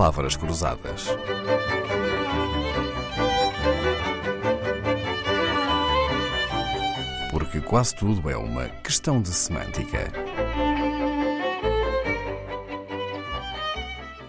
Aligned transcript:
palavras 0.00 0.34
cruzadas. 0.34 1.08
Porque 7.30 7.60
quase 7.60 7.94
tudo 7.94 8.30
é 8.30 8.34
uma 8.34 8.66
questão 8.82 9.20
de 9.20 9.28
semântica. 9.28 10.10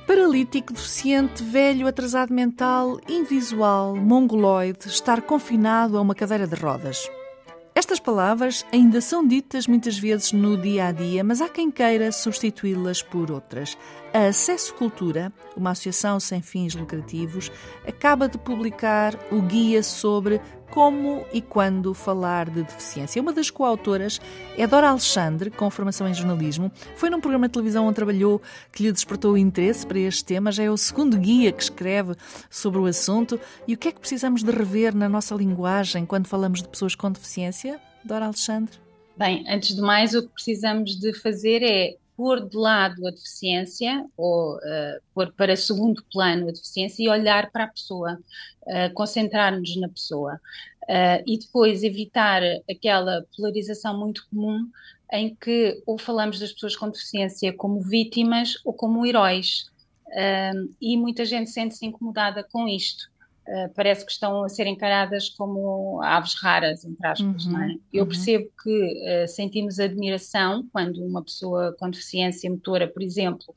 Paralítico, 0.06 0.74
deficiente, 0.74 1.42
velho, 1.42 1.88
atrasado 1.88 2.34
mental, 2.34 3.00
invisual, 3.08 3.96
mongoloide, 3.96 4.90
estar 4.90 5.22
confinado 5.22 5.98
a 5.98 6.02
uma 6.02 6.14
cadeira 6.14 6.46
de 6.46 6.56
rodas. 6.56 7.10
Palavras 8.04 8.66
ainda 8.74 9.00
são 9.00 9.26
ditas 9.28 9.68
muitas 9.68 9.98
vezes 9.98 10.32
no 10.32 10.58
dia 10.58 10.88
a 10.88 10.92
dia, 10.92 11.24
mas 11.24 11.40
há 11.40 11.48
quem 11.48 11.70
queira 11.70 12.12
substituí-las 12.12 13.04
por 13.04 13.30
outras. 13.30 13.78
A 14.12 14.26
Acesso 14.26 14.74
Cultura, 14.74 15.32
uma 15.56 15.70
associação 15.70 16.20
sem 16.20 16.42
fins 16.42 16.74
lucrativos, 16.74 17.52
acaba 17.88 18.28
de 18.28 18.40
publicar 18.40 19.16
o 19.32 19.40
guia 19.40 19.84
sobre 19.84 20.42
como 20.72 21.24
e 21.32 21.42
quando 21.42 21.94
falar 21.94 22.50
de 22.50 22.64
deficiência. 22.64 23.22
Uma 23.22 23.34
das 23.34 23.52
coautoras 23.52 24.20
é 24.58 24.66
Dora 24.66 24.90
Alexandre, 24.90 25.52
com 25.52 25.70
formação 25.70 26.08
em 26.08 26.14
jornalismo. 26.14 26.72
Foi 26.96 27.10
num 27.10 27.22
programa 27.22 27.48
de 27.48 27.54
televisão 27.54 27.86
onde 27.86 27.96
trabalhou 27.96 28.42
que 28.72 28.82
lhe 28.82 28.92
despertou 28.92 29.34
o 29.34 29.38
interesse 29.38 29.86
para 29.86 30.00
este 30.00 30.26
tema. 30.26 30.52
Já 30.52 30.64
é 30.64 30.72
o 30.72 30.78
segundo 30.78 31.18
guia 31.18 31.52
que 31.52 31.62
escreve 31.62 32.16
sobre 32.50 32.80
o 32.80 32.86
assunto. 32.86 33.40
E 33.68 33.76
o 33.76 33.78
que 33.78 33.90
é 33.90 33.92
que 33.92 34.00
precisamos 34.00 34.44
de 34.44 34.52
rever 34.52 34.96
na 34.96 35.08
nossa 35.08 35.36
linguagem 35.36 36.04
quando 36.04 36.28
falamos 36.28 36.64
de 36.64 36.68
pessoas 36.68 36.96
com 36.96 37.12
deficiência? 37.12 37.80
Dora 38.04 38.26
Alexandre? 38.26 38.78
Bem, 39.18 39.46
antes 39.48 39.76
de 39.76 39.82
mais, 39.82 40.16
o 40.16 40.24
que 40.24 40.34
precisamos 40.34 41.00
de 41.00 41.14
fazer 41.14 41.62
é 41.62 41.96
pôr 42.16 42.48
de 42.48 42.56
lado 42.56 43.08
a 43.08 43.12
deficiência, 43.12 44.06
ou 44.16 44.56
uh, 44.56 45.02
pôr 45.14 45.32
para 45.34 45.56
segundo 45.56 46.04
plano 46.12 46.48
a 46.48 46.52
deficiência 46.52 47.04
e 47.04 47.10
olhar 47.10 47.52
para 47.52 47.66
a 47.66 47.68
pessoa, 47.68 48.20
uh, 48.64 48.94
concentrar-nos 48.94 49.76
na 49.78 49.90
pessoa. 49.90 50.40
Uh, 50.84 51.24
e 51.26 51.38
depois 51.40 51.84
evitar 51.84 52.42
aquela 52.70 53.26
polarização 53.36 54.00
muito 54.00 54.28
comum 54.30 54.70
em 55.12 55.36
que 55.36 55.82
ou 55.86 55.98
falamos 55.98 56.40
das 56.40 56.54
pessoas 56.54 56.76
com 56.76 56.90
deficiência 56.90 57.54
como 57.54 57.82
vítimas 57.82 58.56
ou 58.64 58.74
como 58.74 59.06
heróis. 59.06 59.70
e 60.82 60.98
muita 60.98 61.26
gente 61.26 61.50
sente-se 61.50 61.86
incomodada 61.86 62.44
com 62.44 62.68
isto. 62.68 63.11
Uh, 63.48 63.74
parece 63.74 64.06
que 64.06 64.12
estão 64.12 64.44
a 64.44 64.50
ser 64.50 64.68
encaradas 64.68 65.28
como 65.30 66.00
aves 66.04 66.36
raras, 66.40 66.86
entre 66.86 67.08
aspas, 67.08 67.46
uhum, 67.46 67.52
não 67.52 67.64
é? 67.64 67.76
Eu 67.92 68.04
uhum. 68.04 68.10
percebo 68.10 68.50
que 68.64 68.70
uh, 68.70 69.28
sentimos 69.28 69.80
admiração 69.80 70.68
quando 70.72 71.04
uma 71.04 71.24
pessoa 71.24 71.76
com 71.80 71.90
deficiência 71.90 72.50
motora, 72.50 72.88
por 72.88 73.02
exemplo, 73.02 73.52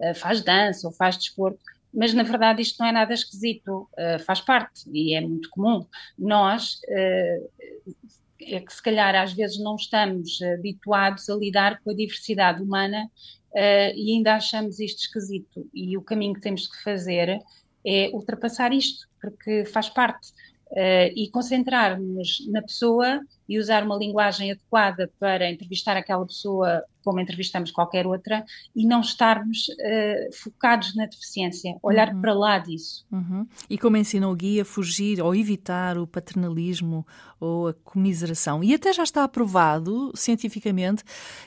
uh, 0.00 0.14
faz 0.16 0.42
dança 0.42 0.88
ou 0.88 0.92
faz 0.92 1.16
desporto, 1.16 1.60
mas 1.94 2.12
na 2.12 2.24
verdade 2.24 2.62
isto 2.62 2.80
não 2.80 2.88
é 2.88 2.92
nada 2.92 3.14
esquisito, 3.14 3.88
faz 4.26 4.42
parte 4.42 4.84
e 4.92 5.14
é 5.14 5.20
muito 5.22 5.48
comum. 5.48 5.86
Nós 6.18 6.80
é 6.90 8.60
que 8.60 8.72
se 8.72 8.82
calhar 8.82 9.14
às 9.14 9.32
vezes 9.32 9.58
não 9.58 9.74
estamos 9.74 10.38
habituados 10.42 11.30
a 11.30 11.34
lidar 11.34 11.80
com 11.80 11.90
a 11.90 11.94
diversidade 11.94 12.62
humana 12.62 13.10
e 13.56 14.12
ainda 14.12 14.34
achamos 14.34 14.78
isto 14.78 14.98
esquisito. 14.98 15.66
E 15.72 15.96
o 15.96 16.02
caminho 16.02 16.34
que 16.34 16.42
temos 16.42 16.68
que 16.68 16.82
fazer 16.82 17.40
é 17.84 18.10
ultrapassar 18.12 18.70
isto, 18.72 19.07
porque 19.20 19.64
faz 19.64 19.88
parte. 19.88 20.32
Uh, 20.70 21.08
e 21.16 21.30
concentrar-nos 21.30 22.46
na 22.50 22.60
pessoa 22.60 23.20
e 23.48 23.58
usar 23.58 23.82
uma 23.82 23.96
linguagem 23.96 24.50
adequada 24.50 25.10
para 25.18 25.50
entrevistar 25.50 25.96
aquela 25.96 26.26
pessoa 26.26 26.84
como 27.08 27.20
entrevistamos 27.20 27.70
qualquer 27.70 28.06
outra 28.06 28.44
e 28.76 28.86
não 28.86 29.00
estarmos 29.00 29.68
uh, 29.68 30.32
focados 30.34 30.94
na 30.94 31.06
deficiência, 31.06 31.74
olhar 31.82 32.12
uhum. 32.12 32.20
para 32.20 32.34
lá 32.34 32.58
disso. 32.58 33.06
Uhum. 33.10 33.46
E 33.70 33.78
como 33.78 33.96
ensina 33.96 34.28
o 34.28 34.34
guia, 34.34 34.62
fugir 34.62 35.22
ou 35.22 35.34
evitar 35.34 35.96
o 35.96 36.06
paternalismo 36.06 37.06
ou 37.40 37.68
a 37.68 37.72
comiseração. 37.72 38.62
E 38.62 38.74
até 38.74 38.92
já 38.92 39.04
está 39.04 39.24
aprovado 39.24 40.12
cientificamente 40.14 41.02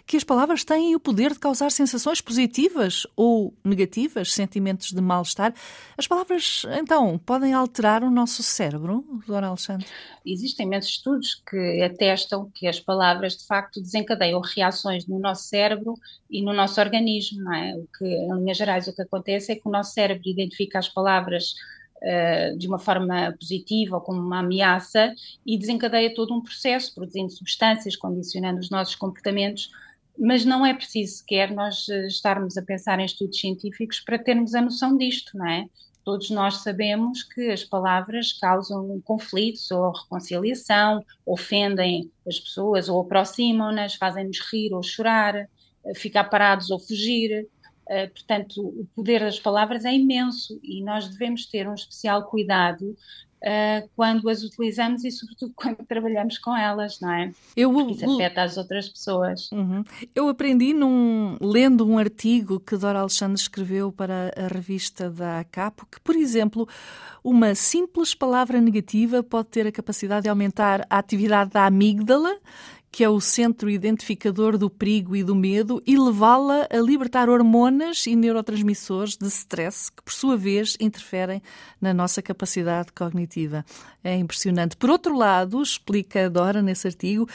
que 0.08 0.18
as 0.18 0.24
palavras 0.24 0.64
têm 0.64 0.96
o 0.96 1.00
poder 1.00 1.34
de 1.34 1.40
causar 1.40 1.72
sensações 1.72 2.22
positivas 2.22 3.06
ou 3.16 3.54
negativas, 3.64 4.34
sentimentos 4.34 4.92
de 4.92 5.02
mal-estar. 5.02 5.54
As 5.96 6.08
palavras, 6.08 6.64
então, 6.80 7.20
podem 7.20 7.54
alterar 7.54 8.04
o 8.04 8.10
nosso 8.10 8.42
cérebro, 8.42 9.06
Dora 9.28 9.48
Alexandre? 9.48 9.86
Existem 10.26 10.66
imensos 10.66 10.92
estudos 10.92 11.44
que 11.48 11.58
atestam 11.92 12.50
que 12.54 12.68
as 12.68 12.80
palavras, 12.80 13.38
de 13.38 13.46
facto, 13.46 13.82
desencadeiam 13.82 14.42
reações 14.42 15.06
no 15.06 15.20
nosso 15.20 15.44
cérebro 15.44 15.94
e 16.30 16.42
no 16.42 16.54
nosso 16.54 16.80
organismo, 16.82 17.44
não 17.44 17.54
é? 17.54 17.76
O 17.76 17.88
que, 17.98 18.06
em 18.06 18.34
linhas 18.34 18.58
gerais, 18.58 18.88
o 18.88 18.94
que 18.94 19.02
acontece 19.02 19.52
é 19.52 19.56
que 19.56 19.68
o 19.68 19.72
nosso 19.72 19.94
cérebro 19.94 20.28
identifica 20.28 20.80
as 20.80 20.90
palavras 20.90 21.54
uh, 21.98 22.58
de 22.58 22.68
uma 22.68 22.80
forma 22.80 23.36
positiva 23.40 23.96
ou 23.96 24.02
como 24.02 24.20
uma 24.20 24.40
ameaça 24.40 25.14
e 25.46 25.58
desencadeia 25.58 26.14
todo 26.14 26.34
um 26.34 26.42
processo, 26.42 26.94
produzindo 26.96 27.32
substâncias, 27.32 27.96
condicionando 27.96 28.60
os 28.60 28.70
nossos 28.70 28.96
comportamentos, 28.96 29.70
mas 30.18 30.46
não 30.46 30.66
é 30.66 30.74
preciso 30.74 31.18
sequer 31.18 31.52
nós 31.52 31.88
eh, 31.90 32.06
estarmos 32.06 32.58
a 32.58 32.62
pensar 32.62 33.00
em 33.00 33.06
estudos 33.06 33.40
científicos 33.40 34.00
para 34.02 34.20
termos 34.20 34.54
a 34.54 34.62
noção 34.62 34.98
disto, 34.98 35.38
não 35.38 35.48
é? 35.48 35.66
Todos 36.04 36.30
nós 36.32 36.58
sabemos 36.64 37.24
que 37.24 37.52
as 37.52 37.64
palavras 37.64 38.34
causam 38.34 39.00
conflitos 39.04 39.70
ou 39.72 39.92
reconciliação, 39.92 41.04
ofendem 41.26 42.12
as 42.28 42.40
pessoas 42.40 42.90
ou 42.90 43.02
aproximam-nas, 43.02 43.96
fazem-nos 43.96 44.40
rir 44.52 44.74
ou 44.74 44.82
chorar, 44.84 45.36
eh, 45.36 45.48
ficar 45.96 46.26
parados 46.26 46.72
ou 46.72 46.80
fugir. 46.80 47.48
Eh, 47.88 48.08
portanto, 48.08 48.62
o 48.62 48.88
poder 48.96 49.20
das 49.20 49.40
palavras 49.40 49.86
é 49.86 49.94
imenso 49.94 50.60
e 50.64 50.84
nós 50.84 51.08
devemos 51.08 51.46
ter 51.46 51.68
um 51.68 51.74
especial 51.74 52.24
cuidado 52.24 52.96
uh, 53.42 53.90
quando 53.96 54.30
as 54.30 54.44
utilizamos 54.44 55.04
e, 55.04 55.12
sobretudo, 55.12 55.54
quando 55.56 55.78
trabalhamos 55.86 56.38
com 56.38 56.56
elas, 56.56 57.00
não 57.00 57.12
é? 57.12 57.32
Eu, 57.56 57.72
Porque 57.72 57.94
isso 57.94 58.10
afeta 58.10 58.44
as 58.44 58.58
outras 58.58 58.88
pessoas. 58.88 59.52
Uhum. 59.52 59.84
Eu 60.16 60.30
aprendi 60.30 60.74
num, 60.74 61.38
lendo 61.42 61.88
um 61.88 61.98
artigo 61.98 62.60
que 62.60 62.78
Dora 62.78 63.00
Alexandre 63.00 63.40
escreveu 63.40 63.92
para 63.92 64.32
a 64.36 64.48
revista 64.48 65.10
da 65.10 65.44
Capo 65.52 65.86
que, 65.92 66.00
por 66.00 66.16
exemplo, 66.16 66.68
uma 67.24 67.56
simples 67.56 68.16
palavra 68.16 68.62
negativa 68.62 69.24
pode 69.24 69.50
ter 69.50 69.68
a 69.68 69.72
capacidade 69.72 70.24
de 70.24 70.30
aumentar 70.30 70.86
a 70.90 70.98
atividade 70.98 71.52
da 71.52 71.66
amígdala 71.66 72.38
que 72.92 73.04
é 73.04 73.10
o 73.10 73.22
centro 73.22 73.70
identificador 73.70 74.58
do 74.58 74.70
perigo 74.70 75.16
e 75.16 75.24
do 75.24 75.34
medo, 75.34 75.82
e 75.88 75.98
levá-la 75.98 76.68
a 76.70 76.78
libertar 76.78 77.30
hormonas 77.30 78.06
e 78.06 78.16
neurotransmissores 78.16 79.16
de 79.16 79.28
stress 79.28 79.90
que, 79.90 80.04
por 80.04 80.12
sua 80.12 80.36
vez, 80.36 80.76
interferem 80.80 81.42
na 81.80 81.94
nossa 81.94 82.22
capacidade 82.22 82.92
cognitiva. 82.92 83.66
É 84.04 84.16
impressionante. 84.18 84.76
Por 84.76 84.90
outro 84.90 85.16
lado, 85.16 85.62
explica 85.62 86.30
Dora 86.30 86.62
nesse 86.62 86.88
artigo, 86.88 87.30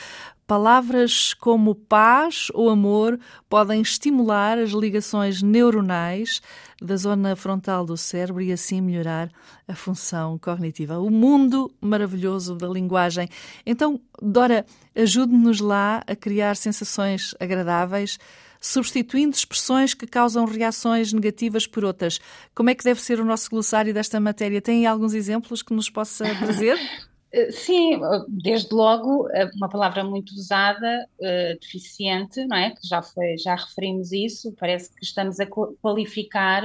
Palavras 0.46 1.34
como 1.34 1.74
paz 1.74 2.46
ou 2.54 2.70
amor 2.70 3.18
podem 3.48 3.80
estimular 3.80 4.56
as 4.58 4.70
ligações 4.70 5.42
neuronais 5.42 6.40
da 6.80 6.96
zona 6.96 7.34
frontal 7.34 7.84
do 7.84 7.96
cérebro 7.96 8.40
e 8.40 8.52
assim 8.52 8.80
melhorar 8.80 9.28
a 9.66 9.74
função 9.74 10.38
cognitiva. 10.38 11.00
O 11.00 11.10
mundo 11.10 11.74
maravilhoso 11.80 12.54
da 12.54 12.68
linguagem. 12.68 13.28
Então, 13.66 14.00
Dora, 14.22 14.64
ajude-nos 14.94 15.58
lá 15.58 16.04
a 16.06 16.14
criar 16.14 16.54
sensações 16.54 17.34
agradáveis, 17.40 18.16
substituindo 18.60 19.34
expressões 19.34 19.94
que 19.94 20.06
causam 20.06 20.44
reações 20.44 21.12
negativas 21.12 21.66
por 21.66 21.84
outras. 21.84 22.20
Como 22.54 22.70
é 22.70 22.74
que 22.76 22.84
deve 22.84 23.02
ser 23.02 23.18
o 23.18 23.24
nosso 23.24 23.50
glossário 23.50 23.92
desta 23.92 24.20
matéria? 24.20 24.62
Tem 24.62 24.86
alguns 24.86 25.12
exemplos 25.12 25.60
que 25.60 25.74
nos 25.74 25.90
possa 25.90 26.24
trazer? 26.36 26.78
Eh, 27.36 27.50
sim, 27.52 28.00
desde 28.28 28.74
logo, 28.74 29.28
eh, 29.30 29.50
uma 29.56 29.68
palavra 29.68 30.02
muito 30.02 30.30
usada, 30.30 31.06
uh, 31.20 31.60
deficiente, 31.60 32.42
não 32.46 32.56
é? 32.56 32.70
Que 32.70 32.88
já 32.88 33.02
foi, 33.02 33.36
já 33.36 33.54
referimos 33.54 34.10
isso, 34.10 34.54
parece 34.58 34.90
que 34.94 35.04
estamos 35.04 35.38
a 35.38 35.46
qualificar 35.46 36.62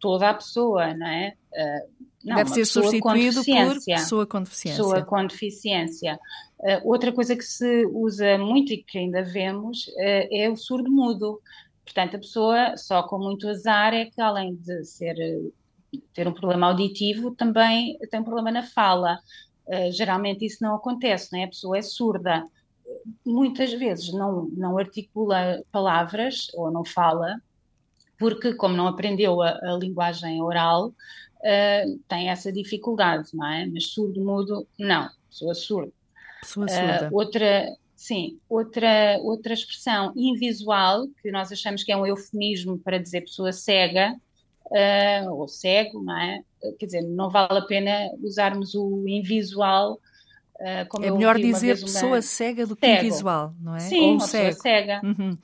toda 0.00 0.28
a 0.28 0.34
pessoa, 0.34 0.92
não 0.94 1.06
é? 1.06 1.34
Uh, 1.52 2.06
não, 2.24 2.36
Deve 2.36 2.50
ser 2.50 2.64
substituído 2.64 3.44
por 3.44 3.84
pessoa 3.84 4.26
com 4.26 4.42
deficiência. 4.42 4.82
Pessoa 4.82 5.02
com 5.02 5.26
deficiência. 5.26 6.18
Uh, 6.58 6.90
outra 6.90 7.12
coisa 7.12 7.36
que 7.36 7.44
se 7.44 7.86
usa 7.92 8.36
muito 8.38 8.72
e 8.72 8.82
que 8.82 8.98
ainda 8.98 9.22
vemos 9.22 9.86
é 9.96 10.50
o 10.50 10.56
surdo-mudo. 10.56 11.40
Portanto, 11.84 12.16
a 12.16 12.18
pessoa 12.18 12.76
só 12.76 13.04
com 13.04 13.18
muito 13.18 13.48
azar 13.48 13.94
é 13.94 14.06
que, 14.06 14.20
além 14.20 14.56
de 14.56 14.84
ser, 14.84 15.16
ter 16.12 16.26
um 16.26 16.32
problema 16.32 16.66
auditivo, 16.66 17.30
também 17.30 17.96
tem 18.10 18.20
um 18.20 18.24
problema 18.24 18.50
na 18.50 18.62
fala. 18.64 19.18
Uh, 19.68 19.92
geralmente 19.92 20.44
isso 20.46 20.58
não 20.62 20.74
acontece, 20.74 21.28
né? 21.32 21.44
a 21.44 21.48
pessoa 21.48 21.76
é 21.76 21.82
surda, 21.82 22.42
muitas 23.24 23.72
vezes 23.72 24.12
não, 24.12 24.48
não 24.56 24.78
articula 24.78 25.62
palavras 25.70 26.48
ou 26.54 26.70
não 26.70 26.84
fala, 26.84 27.40
porque 28.18 28.54
como 28.54 28.76
não 28.76 28.86
aprendeu 28.86 29.40
a, 29.42 29.50
a 29.50 29.78
linguagem 29.78 30.42
oral, 30.42 30.88
uh, 30.88 31.98
tem 32.08 32.28
essa 32.28 32.52
dificuldade, 32.52 33.30
não 33.34 33.46
é? 33.46 33.66
Mas 33.66 33.88
surdo, 33.88 34.24
mudo, 34.24 34.66
não, 34.78 35.08
pessoa 35.28 35.54
surda. 35.54 35.92
Pessoa 36.40 36.68
surda. 36.68 37.08
Uh, 37.10 37.16
outra, 37.16 37.76
sim, 37.94 38.38
outra, 38.48 39.18
outra 39.22 39.54
expressão 39.54 40.12
invisual, 40.16 41.06
que 41.22 41.30
nós 41.30 41.52
achamos 41.52 41.84
que 41.84 41.92
é 41.92 41.96
um 41.96 42.06
eufemismo 42.06 42.78
para 42.78 42.98
dizer 42.98 43.22
pessoa 43.22 43.52
cega, 43.52 44.14
uh, 44.66 45.30
ou 45.32 45.46
cego, 45.46 46.02
não 46.02 46.18
é? 46.18 46.42
Quer 46.78 46.86
dizer, 46.86 47.02
não 47.02 47.30
vale 47.30 47.58
a 47.58 47.62
pena 47.62 48.10
usarmos 48.22 48.74
o 48.74 49.04
invisual. 49.06 50.00
Uh, 50.56 50.88
como 50.88 51.04
é 51.04 51.10
melhor 51.10 51.36
dizer 51.36 51.80
pessoa 51.80 52.16
uma... 52.16 52.22
cega 52.22 52.66
do 52.66 52.74
que 52.74 52.86
cego. 52.86 53.06
invisual, 53.06 53.54
não 53.60 53.76
é? 53.76 53.80
Sim, 53.80 54.00
ou 54.00 54.12
uma 54.14 54.26
cego. 54.26 54.46
pessoa 54.46 54.62
cega. 54.62 55.00
Uhum. 55.04 55.38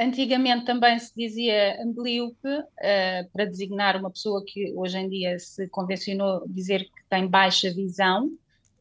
Antigamente 0.00 0.64
também 0.64 0.98
se 0.98 1.12
dizia 1.14 1.82
amblíope 1.82 2.48
uh, 2.48 3.30
para 3.34 3.44
designar 3.44 3.98
uma 3.98 4.10
pessoa 4.10 4.42
que 4.46 4.72
hoje 4.74 4.96
em 4.96 5.10
dia 5.10 5.38
se 5.38 5.68
convencionou 5.68 6.42
dizer 6.48 6.84
que 6.84 7.04
tem 7.10 7.26
baixa 7.26 7.70
visão, 7.70 8.30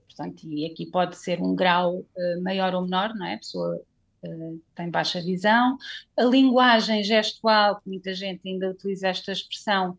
portanto, 0.07 0.47
e 0.47 0.65
aqui 0.65 0.85
pode 0.85 1.18
ser 1.18 1.42
um 1.42 1.53
grau 1.53 1.97
uh, 1.97 2.42
maior 2.42 2.74
ou 2.74 2.83
menor, 2.83 3.13
não 3.15 3.25
é? 3.25 3.33
A 3.33 3.38
pessoa 3.38 3.81
uh, 4.24 4.62
tem 4.74 4.89
baixa 4.89 5.21
visão. 5.21 5.77
A 6.18 6.24
linguagem 6.24 7.03
gestual, 7.03 7.81
que 7.81 7.89
muita 7.89 8.13
gente 8.13 8.47
ainda 8.47 8.69
utiliza 8.69 9.09
esta 9.09 9.33
expressão, 9.33 9.97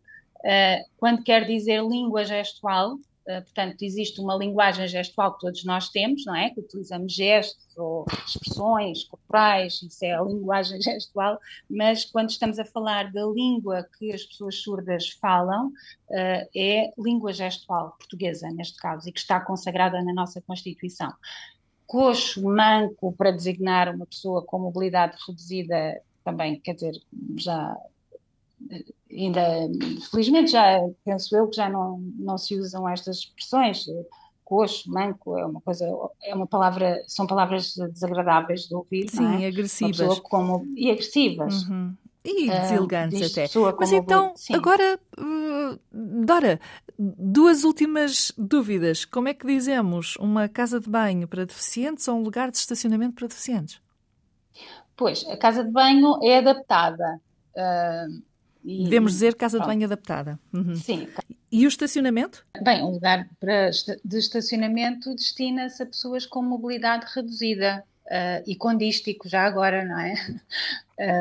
quando 0.97 1.23
quer 1.23 1.45
dizer 1.45 1.83
língua 1.83 2.23
gestual, 2.23 2.97
eh, 3.27 3.41
portanto, 3.41 3.83
existe 3.83 4.19
uma 4.19 4.35
linguagem 4.35 4.87
gestual 4.87 5.33
que 5.33 5.41
todos 5.41 5.63
nós 5.63 5.89
temos, 5.89 6.25
não 6.25 6.35
é? 6.35 6.49
Que 6.49 6.59
utilizamos 6.59 7.13
gestos 7.13 7.77
ou 7.77 8.05
expressões 8.25 9.03
corporais, 9.03 9.81
isso 9.81 10.03
é 10.03 10.13
a 10.13 10.23
linguagem 10.23 10.81
gestual, 10.81 11.39
mas 11.69 12.03
quando 12.03 12.29
estamos 12.31 12.57
a 12.57 12.65
falar 12.65 13.11
da 13.11 13.23
língua 13.25 13.87
que 13.97 14.11
as 14.11 14.23
pessoas 14.23 14.55
surdas 14.57 15.09
falam, 15.09 15.67
uh, 15.67 16.49
é 16.55 16.91
língua 16.97 17.31
gestual 17.31 17.91
portuguesa, 17.97 18.49
neste 18.49 18.77
caso, 18.77 19.07
e 19.07 19.11
que 19.11 19.19
está 19.19 19.39
consagrada 19.39 20.01
na 20.03 20.13
nossa 20.13 20.41
Constituição. 20.41 21.13
Coxo, 21.85 22.41
manco, 22.43 23.13
para 23.13 23.31
designar 23.31 23.93
uma 23.93 24.05
pessoa 24.05 24.43
com 24.43 24.57
mobilidade 24.57 25.15
reduzida, 25.27 26.01
também, 26.23 26.59
quer 26.59 26.73
dizer, 26.73 26.93
já 27.37 27.75
ainda, 29.09 29.41
felizmente 30.09 30.51
já, 30.51 30.79
penso 31.03 31.35
eu 31.35 31.47
que 31.47 31.55
já 31.55 31.69
não, 31.69 31.99
não 32.17 32.37
se 32.37 32.55
usam 32.55 32.87
estas 32.87 33.17
expressões, 33.17 33.85
coxo, 34.43 34.91
manco, 34.91 35.37
é 35.37 35.45
uma 35.45 35.61
coisa, 35.61 35.85
é 36.21 36.35
uma 36.35 36.45
palavra, 36.45 37.01
são 37.07 37.25
palavras 37.25 37.73
desagradáveis 37.93 38.67
de 38.67 38.75
ouvir, 38.75 39.09
Sim, 39.09 39.43
é? 39.43 39.47
agressivas. 39.47 40.19
Como, 40.19 40.65
e 40.75 40.91
agressivas. 40.91 41.63
Uhum. 41.63 41.95
E 42.23 42.51
ah, 42.51 42.59
deselegantes 42.59 43.31
até. 43.31 43.47
Mas 43.79 43.91
então, 43.93 44.33
agora, 44.53 44.99
uh, 45.17 45.79
Dora, 45.91 46.59
duas 46.99 47.63
últimas 47.63 48.31
dúvidas. 48.37 49.05
Como 49.05 49.27
é 49.27 49.33
que 49.33 49.47
dizemos 49.47 50.17
uma 50.17 50.47
casa 50.47 50.79
de 50.79 50.87
banho 50.87 51.27
para 51.27 51.45
deficientes 51.45 52.07
ou 52.07 52.17
um 52.17 52.21
lugar 52.21 52.51
de 52.51 52.57
estacionamento 52.57 53.15
para 53.15 53.27
deficientes? 53.27 53.81
Pois, 54.95 55.25
a 55.29 55.37
casa 55.37 55.63
de 55.63 55.71
banho 55.71 56.19
é 56.21 56.37
adaptada. 56.37 57.19
Uh, 57.55 58.21
e, 58.63 58.83
Devemos 58.83 59.13
dizer 59.13 59.35
casa 59.35 59.57
pronto. 59.57 59.69
de 59.69 59.75
banho 59.75 59.85
adaptada. 59.85 60.39
Uhum. 60.53 60.75
Sim. 60.75 61.07
E 61.51 61.65
o 61.65 61.67
estacionamento? 61.67 62.45
Bem, 62.61 62.81
um 62.83 62.91
lugar 62.91 63.27
para, 63.39 63.69
de 64.03 64.17
estacionamento 64.17 65.13
destina-se 65.15 65.81
a 65.83 65.85
pessoas 65.85 66.25
com 66.25 66.41
mobilidade 66.41 67.05
reduzida 67.13 67.83
uh, 68.05 68.43
e 68.45 68.55
com 68.55 68.75
dístico, 68.75 69.27
já 69.27 69.45
agora, 69.45 69.83
não 69.85 69.99
é? 69.99 70.13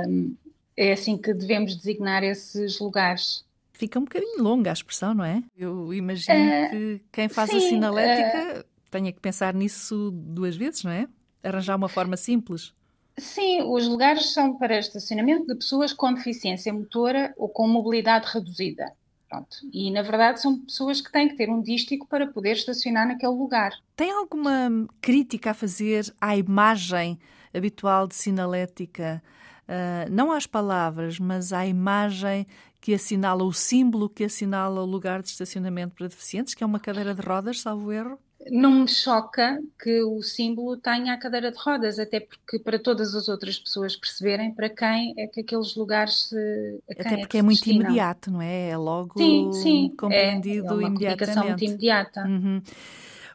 Um, 0.07 0.37
é 0.77 0.93
assim 0.93 1.17
que 1.17 1.33
devemos 1.33 1.75
designar 1.75 2.23
esses 2.23 2.79
lugares. 2.81 3.47
Fica 3.73 3.99
um 3.99 4.05
bocadinho 4.05 4.43
longa 4.43 4.69
a 4.69 4.75
expressão, 4.75 5.15
não 5.15 5.25
é? 5.25 5.43
Eu 5.57 5.95
imagino 5.95 6.39
uh, 6.39 6.71
que 6.71 7.01
quem 7.11 7.29
faz 7.31 7.49
sim, 7.49 7.57
a 7.57 7.61
sinalética 7.61 8.61
uh, 8.61 8.65
tenha 8.91 9.11
que 9.11 9.19
pensar 9.21 9.55
nisso 9.55 10.11
duas 10.13 10.55
vezes, 10.55 10.85
não 10.85 10.91
é? 10.91 11.09
Arranjar 11.43 11.77
uma 11.77 11.89
forma 11.89 12.15
simples. 12.15 12.75
Sim, 13.21 13.63
os 13.63 13.87
lugares 13.87 14.33
são 14.33 14.57
para 14.57 14.79
estacionamento 14.79 15.47
de 15.47 15.55
pessoas 15.55 15.93
com 15.93 16.13
deficiência 16.13 16.73
motora 16.73 17.35
ou 17.37 17.49
com 17.49 17.69
mobilidade 17.69 18.27
reduzida. 18.33 18.93
Pronto. 19.29 19.59
E, 19.73 19.93
na 19.93 20.03
verdade, 20.03 20.41
são 20.41 20.59
pessoas 20.59 21.01
que 21.01 21.13
têm 21.13 21.29
que 21.29 21.37
ter 21.37 21.49
um 21.49 21.63
dístico 21.63 22.09
para 22.09 22.27
poder 22.27 22.53
estacionar 22.53 23.07
naquele 23.07 23.33
lugar. 23.33 23.73
Tem 23.95 24.11
alguma 24.11 24.89
crítica 25.01 25.53
a 25.53 25.55
fazer 25.55 26.13
à 26.21 26.37
imagem 26.37 27.19
habitual 27.55 28.09
de 28.09 28.17
sinalética? 28.17 29.23
Uh, 29.69 30.11
não 30.11 30.33
às 30.33 30.49
palavras, 30.49 31.21
mas 31.21 31.53
à 31.53 31.65
imagem 31.65 32.45
que 32.81 32.93
assinala 32.93 33.45
o 33.45 33.53
símbolo 33.53 34.09
que 34.09 34.25
assinala 34.25 34.83
o 34.83 34.87
lugar 34.87 35.23
de 35.23 35.29
estacionamento 35.29 35.95
para 35.95 36.09
deficientes, 36.09 36.55
que 36.55 36.65
é 36.65 36.67
uma 36.67 36.81
cadeira 36.81 37.15
de 37.15 37.21
rodas, 37.21 37.61
salvo 37.61 37.93
erro? 37.93 38.19
Não 38.49 38.71
me 38.71 38.89
choca 38.89 39.61
que 39.83 40.03
o 40.03 40.23
símbolo 40.23 40.77
tenha 40.77 41.13
a 41.13 41.19
cadeira 41.19 41.53
de 41.53 41.59
rodas, 41.59 41.99
até 41.99 42.21
porque 42.21 42.59
para 42.59 42.79
todas 42.79 43.15
as 43.15 43.29
outras 43.29 43.59
pessoas 43.59 43.95
perceberem 43.97 44.55
para 44.55 44.71
quem 44.71 45.13
é 45.19 45.27
que 45.27 45.41
aqueles 45.41 45.77
lugares 45.77 46.29
se. 46.29 46.81
Até 46.91 47.19
porque 47.19 47.37
é, 47.37 47.41
é 47.41 47.43
muito 47.43 47.67
imediato, 47.69 48.31
não 48.31 48.41
é? 48.41 48.71
É 48.71 48.77
logo 48.77 49.19
sim, 49.19 49.53
sim, 49.53 49.95
compreendido 49.97 50.67
é, 50.67 50.71
é 50.71 50.73
uma 50.73 50.89
imediatamente. 50.89 51.47
muito 51.47 51.65
imediata. 51.65 52.25
Uhum. 52.25 52.63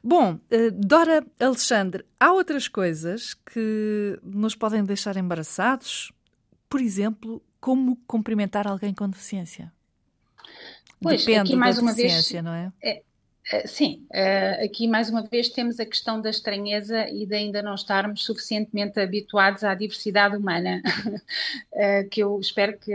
Bom, 0.04 0.40
eh, 0.50 0.72
Dora 0.72 1.26
Alexandre, 1.40 2.06
há 2.20 2.32
outras 2.32 2.68
coisas 2.68 3.34
que 3.34 4.20
nos 4.24 4.56
podem 4.56 4.84
deixar 4.84 5.18
embaraçados? 5.18 6.12
Por 6.70 6.80
exemplo, 6.80 7.42
como 7.60 7.96
cumprimentar 8.08 8.68
alguém 8.68 8.94
com 8.94 9.10
deficiência? 9.10 9.72
Pois, 11.02 11.26
Depende 11.26 11.52
aqui 11.52 11.56
mais 11.56 11.76
da 11.78 11.82
uma 11.82 11.94
deficiência, 11.94 12.42
vez, 12.42 12.44
não 12.44 12.54
é? 12.54 12.72
é 12.82 12.90
eh, 12.90 13.04
sim, 13.66 14.08
uh, 14.12 14.66
aqui 14.66 14.88
mais 14.88 15.10
uma 15.10 15.22
vez 15.22 15.50
temos 15.50 15.80
a 15.80 15.86
questão 15.86 16.20
da 16.20 16.32
estranheza 16.32 17.08
e 17.10 17.26
de 17.28 17.36
ainda 17.36 17.62
não 17.62 17.76
estarmos 17.76 18.24
suficientemente 18.24 19.00
habituados 19.00 19.64
à 19.64 19.76
diversidade 19.76 20.36
humana, 20.36 20.82
uh, 21.72 22.10
que 22.10 22.22
eu 22.22 22.40
espero 22.40 22.78
que 22.80 22.92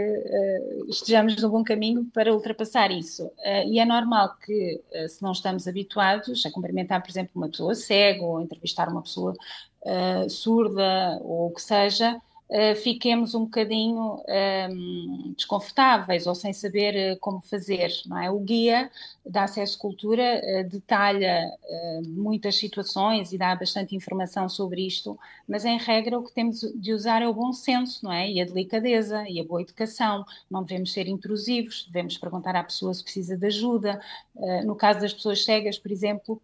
estejamos 0.89 1.41
no 1.41 1.51
bom 1.51 1.63
caminho 1.63 2.05
para 2.13 2.33
ultrapassar 2.33 2.91
isso. 2.91 3.31
e 3.67 3.79
é 3.79 3.85
normal 3.85 4.37
que, 4.45 4.81
se 5.09 5.23
não 5.23 5.33
estamos 5.33 5.69
habituados 5.69 6.45
a 6.45 6.51
cumprimentar, 6.51 7.01
por 7.01 7.11
exemplo, 7.11 7.33
uma 7.37 7.49
pessoa 7.49 7.75
cega 7.75 8.23
ou 8.23 8.41
entrevistar 8.41 8.89
uma 8.89 9.03
pessoa 9.03 9.35
surda 10.29 11.19
ou 11.23 11.49
o 11.49 11.55
que 11.55 11.63
seja, 11.63 12.21
uh, 12.51 12.75
fiquemos 12.77 13.35
um 13.35 13.45
bocadinho 13.45 14.17
um, 14.17 14.23
ehm, 14.29 15.33
desconfortáveis 15.37 16.27
ou 16.27 16.35
sem 16.35 16.53
saber 16.53 17.15
uh, 17.15 17.19
como 17.21 17.41
fazer. 17.41 17.91
Não 18.07 18.19
é? 18.19 18.31
O 18.31 18.41
guia 18.41 18.91
da 19.25 19.45
Acesso 19.45 19.79
Cultura 19.79 20.43
uh, 20.43 20.69
detalha 20.69 21.51
muitas 22.07 22.57
situações 22.57 23.33
e 23.33 23.39
dá 23.39 23.55
bastante 23.55 23.95
informação 23.95 24.49
sobre 24.49 24.87
isto, 24.87 25.19
mas 25.49 25.65
em 25.65 25.79
regra 25.79 26.19
o 26.19 26.25
que 26.25 26.33
temos 26.33 26.61
de 26.61 26.93
usar 26.93 27.23
é 27.23 27.29
o 27.29 27.35
bom 27.35 27.53
senso 27.53 28.05
não 28.05 28.13
é? 28.13 28.31
e 28.31 28.41
a 28.41 28.45
delicadeza 28.45 29.25
e 29.29 29.41
a 29.41 29.45
boa 29.45 29.63
educação. 29.63 30.25
Não 30.51 30.63
devemos 30.63 30.93
ser 30.93 31.07
intrusivos, 31.07 31.87
devemos 31.87 32.19
perguntar 32.19 32.57
à 32.57 32.65
pessoa 32.65 32.93
se 32.93 33.03
precisa 33.03 33.37
de 33.37 33.47
ajuda. 33.47 34.01
no 34.65 34.75
caso 34.75 35.01
das 35.01 35.13
pessoas 35.13 35.45
cegas, 35.45 35.79
por 35.79 35.91
exemplo, 35.91 36.41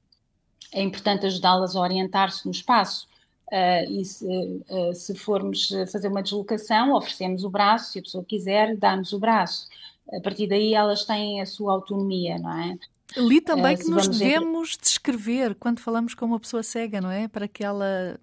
é 0.73 0.83
importante 0.83 1.27
ajudá-las 1.27 1.75
a 1.75 1.81
orientar-se 1.81 2.45
no 2.45 2.53
espaço. 2.53 3.09
Uh, 3.53 4.01
e 4.01 4.05
se, 4.05 4.27
uh, 4.27 4.93
se, 4.93 5.15
formos 5.15 5.69
fazer 5.93 6.09
uma 6.09 6.23
deslocação, 6.23 6.93
oferecemos 6.93 7.45
o 7.45 7.51
braço, 7.51 7.93
se 7.93 7.99
a 8.01 8.03
pessoa 8.03 8.25
quiser, 8.25 8.77
dá-nos 8.77 9.13
o 9.13 9.21
braço. 9.21 9.69
A 10.13 10.21
partir 10.21 10.49
daí 10.49 10.75
elas 10.75 11.05
têm 11.05 11.41
a 11.41 11.47
sua 11.47 11.73
autonomia, 11.73 12.39
não 12.39 12.53
é? 12.53 12.77
Li 13.17 13.41
também 13.41 13.77
uh, 13.77 13.79
que 13.79 13.89
nos 13.89 14.09
devemos 14.09 14.73
ver... 14.73 14.81
descrever 14.83 15.55
quando 15.55 15.79
falamos 15.79 16.13
com 16.13 16.27
uma 16.27 16.41
pessoa 16.41 16.63
cega, 16.63 17.01
não 17.01 17.11
é? 17.11 17.29
Para 17.29 17.47
que 17.47 17.63
ela, 17.63 18.19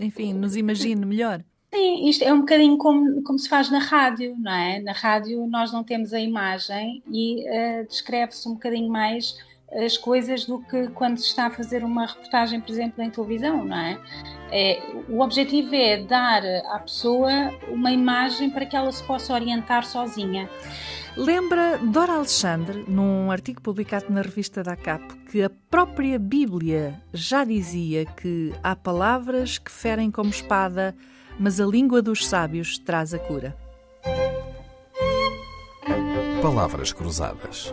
enfim, 0.00 0.32
nos 0.32 0.54
imagine 0.54 1.04
melhor. 1.04 1.42
Sim, 1.74 2.08
isto 2.08 2.22
é 2.22 2.32
um 2.32 2.40
bocadinho 2.40 2.78
como, 2.78 3.22
como 3.24 3.36
se 3.36 3.48
faz 3.48 3.68
na 3.68 3.80
rádio, 3.80 4.36
não 4.38 4.52
é? 4.52 4.80
Na 4.80 4.92
rádio 4.92 5.44
nós 5.48 5.72
não 5.72 5.82
temos 5.82 6.12
a 6.12 6.20
imagem 6.20 7.02
e 7.10 7.44
descreve-se 7.88 8.48
um 8.48 8.52
bocadinho 8.52 8.88
mais 8.88 9.36
as 9.74 9.96
coisas 9.96 10.44
do 10.44 10.60
que 10.60 10.88
quando 10.88 11.18
se 11.18 11.26
está 11.26 11.46
a 11.46 11.50
fazer 11.50 11.82
uma 11.82 12.06
reportagem, 12.06 12.60
por 12.60 12.70
exemplo, 12.70 13.02
em 13.02 13.10
televisão, 13.10 13.64
não 13.64 13.76
é? 13.76 13.98
é? 14.50 14.82
O 15.08 15.20
objetivo 15.20 15.74
é 15.74 16.02
dar 16.02 16.42
à 16.72 16.78
pessoa 16.78 17.30
uma 17.68 17.90
imagem 17.90 18.50
para 18.50 18.64
que 18.66 18.76
ela 18.76 18.90
se 18.92 19.02
possa 19.02 19.34
orientar 19.34 19.84
sozinha. 19.84 20.48
Lembra 21.16 21.78
Dora 21.78 22.14
Alexandre, 22.14 22.84
num 22.88 23.30
artigo 23.30 23.62
publicado 23.62 24.06
na 24.08 24.20
revista 24.20 24.64
da 24.64 24.74
CAP, 24.74 25.14
que 25.30 25.42
a 25.42 25.50
própria 25.70 26.18
Bíblia 26.18 27.00
já 27.12 27.44
dizia 27.44 28.04
que 28.04 28.52
há 28.62 28.74
palavras 28.74 29.56
que 29.58 29.70
ferem 29.70 30.10
como 30.10 30.30
espada, 30.30 30.94
mas 31.38 31.60
a 31.60 31.66
língua 31.66 32.02
dos 32.02 32.26
sábios 32.26 32.78
traz 32.78 33.14
a 33.14 33.18
cura. 33.18 33.56
Palavras 36.42 36.92
Cruzadas, 36.92 37.72